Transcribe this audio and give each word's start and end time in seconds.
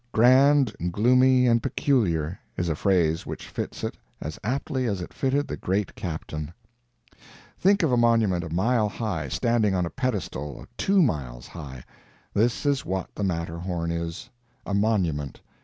"Grand, 0.13 0.75
gloomy, 0.91 1.45
and 1.45 1.61
peculiar," 1.61 2.39
is 2.57 2.69
a 2.69 2.75
phrase 2.75 3.23
which 3.27 3.47
fits 3.47 3.83
it 3.83 3.95
as 4.19 4.39
aptly 4.43 4.87
as 4.87 4.99
it 4.99 5.13
fitted 5.13 5.47
the 5.47 5.55
great 5.55 5.93
captain. 5.93 6.51
Think 7.59 7.83
of 7.83 7.91
a 7.91 7.97
monument 7.97 8.43
a 8.43 8.49
mile 8.49 8.89
high, 8.89 9.27
standing 9.29 9.75
on 9.75 9.85
a 9.85 9.91
pedestal 9.91 10.65
two 10.75 11.03
miles 11.03 11.45
high! 11.45 11.83
This 12.33 12.65
is 12.65 12.83
what 12.83 13.11
the 13.13 13.23
Matterhorn 13.23 13.91
is 13.91 14.27
a 14.65 14.73
monument. 14.73 15.39